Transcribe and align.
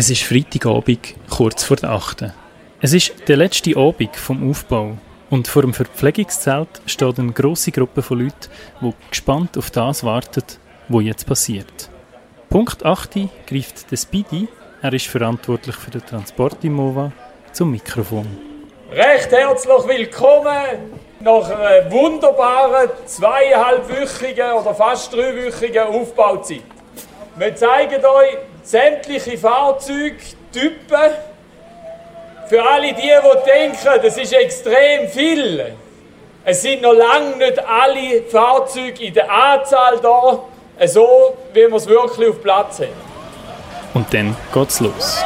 Es 0.00 0.08
ist 0.08 0.22
Freitagabend, 0.22 1.14
kurz 1.28 1.62
vor 1.62 1.76
der 1.76 1.90
8. 1.90 2.32
Es 2.80 2.94
ist 2.94 3.12
der 3.28 3.36
letzte 3.36 3.76
Abend 3.76 4.16
vom 4.16 4.48
Aufbau 4.48 4.96
und 5.28 5.46
vor 5.46 5.60
dem 5.60 5.74
Verpflegungszelt 5.74 6.80
steht 6.86 7.18
eine 7.18 7.32
grosse 7.32 7.70
Gruppe 7.70 8.00
von 8.00 8.20
Leuten, 8.20 8.48
die 8.80 8.94
gespannt 9.10 9.58
auf 9.58 9.70
das 9.70 10.02
warten, 10.02 10.42
was 10.88 11.04
jetzt 11.04 11.26
passiert. 11.26 11.90
Punkt 12.48 12.82
8 12.82 13.10
greift 13.46 13.90
der 13.90 13.98
Speedy, 13.98 14.48
er 14.80 14.94
ist 14.94 15.06
verantwortlich 15.06 15.76
für 15.76 15.90
den 15.90 16.06
Transport 16.06 16.64
im 16.64 16.76
MOVA, 16.76 17.12
zum 17.52 17.70
Mikrofon. 17.70 18.26
Recht 18.90 19.30
herzlich 19.30 19.86
willkommen 19.86 20.94
nach 21.20 21.50
einer 21.50 21.92
wunderbaren 21.92 22.88
zweieinhalbwöchigen 23.04 24.50
oder 24.52 24.74
fast 24.74 25.12
dreiwöchigen 25.12 25.88
Aufbauzeit. 25.88 26.62
Wir 27.36 27.54
zeigen 27.54 28.02
euch 28.02 28.38
sämtliche 28.62 29.38
Fahrzeugtypen. 29.38 31.10
Für 32.48 32.62
alle 32.62 32.92
die, 32.94 33.02
die 33.02 33.50
denken, 33.50 34.02
das 34.02 34.16
ist 34.16 34.32
extrem 34.32 35.08
viel. 35.08 35.74
Es 36.44 36.62
sind 36.62 36.82
noch 36.82 36.94
lange 36.94 37.36
nicht 37.36 37.58
alle 37.64 38.22
Fahrzeuge 38.22 39.04
in 39.04 39.14
der 39.14 39.30
Anzahl 39.30 39.98
da, 40.02 40.40
so 40.86 41.36
wie 41.52 41.60
wir 41.60 41.74
es 41.74 41.86
wirklich 41.86 42.28
auf 42.28 42.42
Platz 42.42 42.80
haben. 42.80 42.88
Und 43.94 44.12
dann 44.12 44.36
geht's 44.52 44.80
los. 44.80 45.22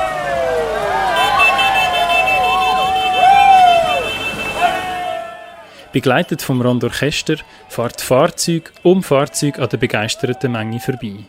Begleitet 5.93 6.43
vom 6.43 6.61
Rondorchester 6.61 7.37
fährt 7.69 8.01
Fahrzeug 8.01 8.73
um 8.83 9.05
Fahrzeug 9.05 9.61
an 9.61 9.69
der 9.69 9.77
begeisterten 9.77 10.51
Menge 10.51 10.81
vorbei. 10.81 11.25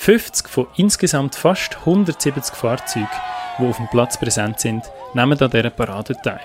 50 0.00 0.48
von 0.48 0.66
insgesamt 0.76 1.34
fast 1.34 1.76
170 1.80 2.54
Fahrzeugen, 2.54 3.06
die 3.58 3.66
auf 3.66 3.76
dem 3.76 3.86
Platz 3.88 4.18
präsent 4.18 4.58
sind, 4.58 4.90
nehmen 5.12 5.38
an 5.38 5.50
dieser 5.50 5.68
Parade 5.68 6.16
teil. 6.24 6.40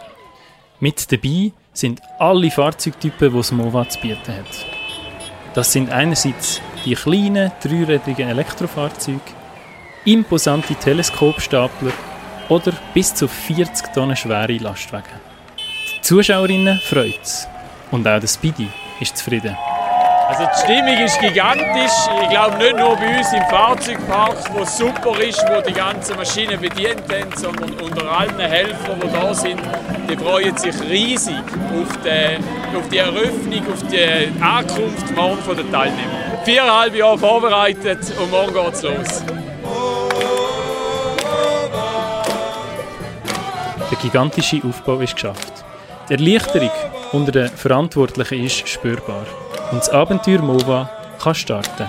Mit 0.82 1.10
dabei 1.10 1.54
sind 1.72 2.02
alle 2.20 2.52
Fahrzeugtypen, 2.52 3.32
die 3.32 3.38
das 3.38 3.54
MOVA 3.54 3.88
zu 3.88 4.02
bieten 4.02 4.34
hat. 4.34 4.66
Das 5.54 5.72
sind 5.72 5.90
einerseits 5.90 6.60
die 6.84 6.96
kleinen, 6.96 7.54
dreirädrigen 7.64 8.28
Elektrofahrzeuge, 8.28 9.22
imposante 10.04 10.76
Teleskopstapler 10.76 11.94
oder 12.50 12.74
bis 12.94 13.16
zu 13.16 13.30
40 13.30 13.94
Tonnen 13.94 14.18
schwere 14.18 14.58
Lastwagen. 14.58 15.22
Die 15.96 16.02
Zuschauerinnen 16.02 16.78
freut 16.80 17.22
es 17.24 17.48
und 17.90 18.06
auch 18.06 18.20
der 18.20 18.28
Speedy 18.28 18.68
ist 19.00 19.16
zufrieden. 19.16 19.56
Also 20.28 20.44
die 20.44 20.60
Stimmung 20.64 20.98
ist 20.98 21.20
gigantisch. 21.20 21.92
Ich 22.24 22.30
glaube 22.30 22.58
nicht 22.58 22.76
nur 22.76 22.96
bei 22.96 23.18
uns 23.18 23.32
im 23.32 23.44
Fahrzeugpark, 23.44 24.36
wo 24.54 24.66
super 24.66 25.20
ist, 25.22 25.46
wo 25.48 25.62
die 25.62 25.74
ganze 25.74 26.16
Maschine 26.16 26.58
bedient 26.58 27.04
haben, 27.12 27.32
sondern 27.36 27.72
unter 27.74 28.12
allen 28.12 28.40
Helfern, 28.40 29.00
die 29.04 29.12
da 29.12 29.34
sind, 29.36 29.62
die 30.10 30.18
freuen 30.18 30.58
sich 30.58 30.74
riesig 30.82 31.36
auf 31.36 31.98
die, 32.04 32.76
auf 32.76 32.90
die 32.90 32.98
Eröffnung, 32.98 33.62
auf 33.72 33.84
die 33.84 34.32
Ankunft 34.42 35.16
morgen 35.16 35.42
der 35.46 35.72
Teilnehmer. 35.72 36.44
Viereinhalb 36.44 36.96
Jahre 36.96 37.18
vorbereitet 37.20 38.00
und 38.20 38.32
morgen 38.32 38.54
geht's 38.54 38.82
los. 38.82 39.24
Der 43.92 43.98
gigantische 44.02 44.62
Aufbau 44.68 45.00
ist 45.02 45.14
geschafft. 45.14 45.64
Die 46.10 46.14
Erleichterung 46.14 46.72
unter 47.12 47.32
den 47.32 47.50
Verantwortlichen 47.50 48.44
ist 48.44 48.68
spürbar 48.68 49.26
und 49.76 49.82
das 49.82 49.90
Abenteuer 49.90 50.42
MOVA 50.42 50.90
kann 51.20 51.36
starten. 51.36 51.86